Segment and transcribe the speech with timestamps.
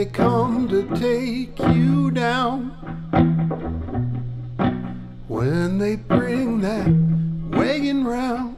[0.00, 2.70] they come to take you down.
[5.28, 6.88] When they bring that
[7.54, 8.56] wagon round.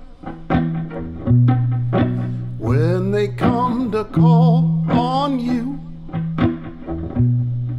[2.60, 5.80] When they come to call on you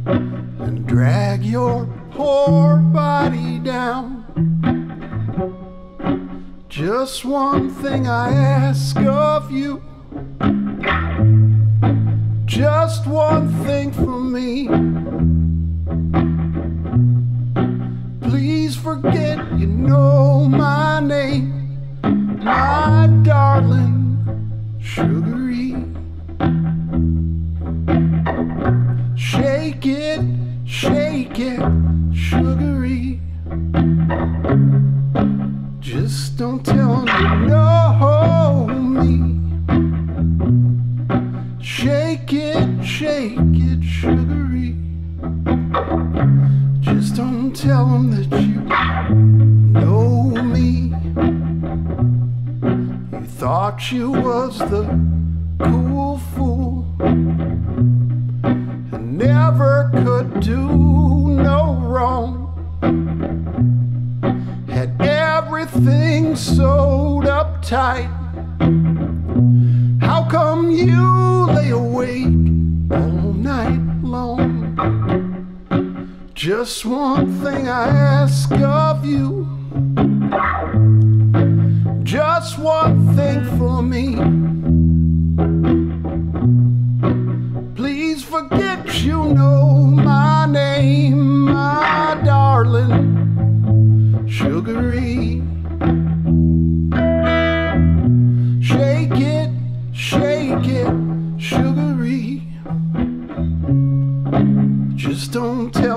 [0.04, 4.26] and drag your poor body down.
[6.68, 9.80] Just one thing I ask of you.
[12.86, 14.68] Just one thing from me.
[18.20, 21.78] Please forget you know my name,
[22.44, 23.96] my darling,
[24.82, 25.76] Sugaree.
[29.16, 30.20] Shake it,
[30.66, 31.62] shake it,
[32.14, 33.18] Sugaree.
[35.80, 38.13] Just don't tell me you
[47.44, 48.60] Don't tell them that you
[49.78, 50.90] know me.
[53.12, 54.86] You thought you was the
[55.62, 57.98] cool fool and
[59.18, 62.48] never could do no wrong.
[64.70, 68.08] Had everything sewed up tight.
[70.00, 72.32] How come you lay awake
[76.44, 79.48] Just one thing I ask of you.
[82.02, 84.16] Just one thing for me.
[87.74, 95.40] Please forget you know my name, my darling, Sugaree.
[98.60, 99.50] Shake it,
[99.94, 102.42] shake it, Sugaree.
[104.94, 105.93] Just don't tell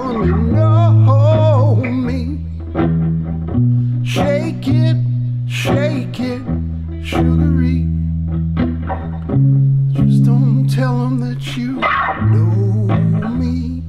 [7.67, 7.87] Sugaree.
[9.93, 11.73] Just don't tell them that you
[12.31, 12.87] know
[13.29, 13.83] me.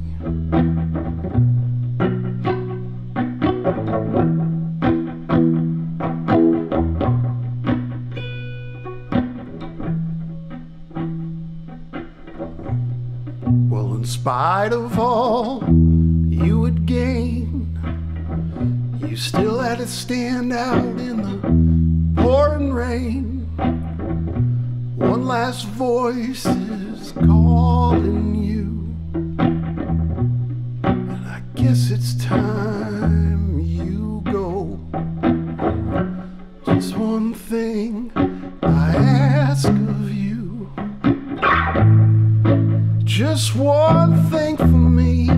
[13.70, 15.62] Well, in spite of all
[16.28, 17.78] you would gain,
[19.06, 23.37] you still had to stand out in the pouring rain.
[24.98, 28.94] One last voice is calling you,
[30.82, 34.78] and I guess it's time you go.
[36.66, 38.10] Just one thing
[38.62, 40.68] I ask of you.
[43.04, 44.66] Just one thing for
[45.00, 45.30] me.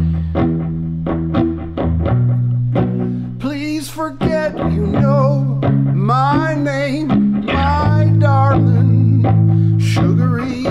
[3.38, 5.60] Please forget you know
[5.94, 8.89] my name, my darling,
[9.78, 10.64] Sugaree.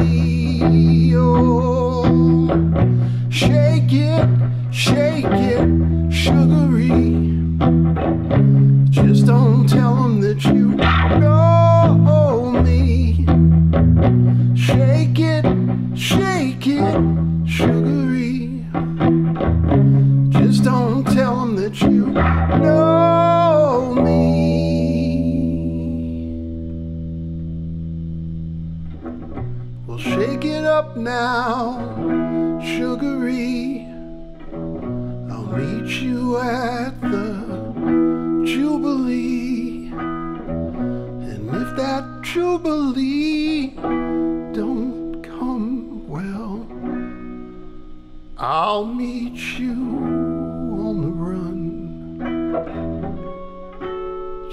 [1.15, 2.05] Oh,
[3.29, 4.27] shake it,
[4.71, 7.43] shake it, Sugaree.
[8.89, 10.71] Just don't tell them that you
[11.19, 13.25] know me.
[14.55, 15.45] Shake it,
[15.97, 18.28] shake it, Sugaree.
[29.99, 31.77] Shake it up now,
[32.63, 33.85] Sugaree.
[35.29, 37.33] I'll meet you at the
[38.45, 39.91] Jubilee.
[39.91, 43.71] And if that Jubilee
[44.53, 46.65] don't come well,
[48.37, 49.73] I'll meet you
[50.79, 51.59] on the run.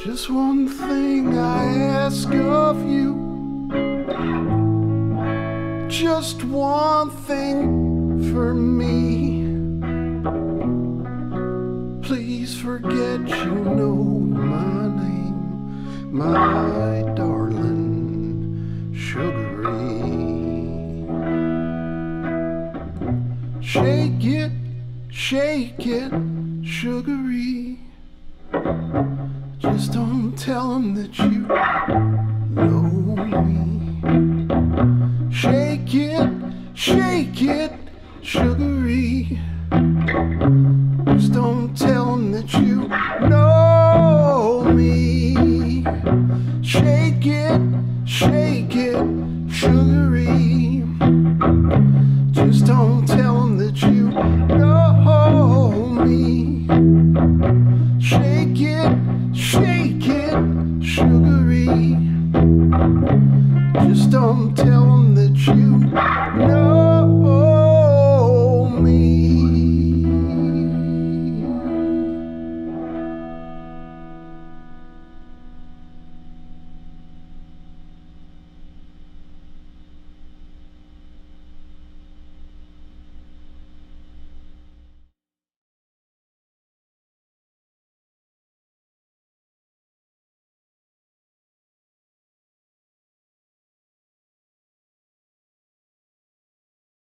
[0.05, 1.67] Just one thing I
[2.03, 3.26] ask of you.
[5.99, 9.47] Just one thing for me.
[12.03, 20.03] Please forget you know my name, my darling, Sugaree.
[23.63, 24.53] Shake it,
[25.11, 26.13] shake it,
[26.63, 27.79] Sugaree.
[29.61, 31.49] Just don't tell them that you
[32.55, 32.83] know
[33.25, 33.76] me
[36.77, 37.73] shake it
[38.21, 39.41] Sugaree.
[41.07, 42.87] Just don't tell them that you
[43.29, 45.83] know me.
[46.63, 47.61] Shake it,
[48.05, 48.97] shake it
[49.51, 50.85] Sugaree.
[52.33, 54.11] Just don't tell them that you
[54.59, 56.67] know me.
[57.99, 61.97] Shake it, shake it Sugaree.
[63.89, 65.66] Just don't tell them that you.